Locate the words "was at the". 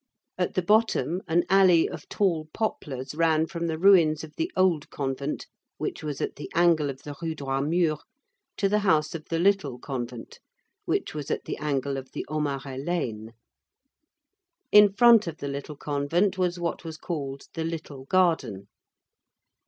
6.03-6.49, 11.13-11.55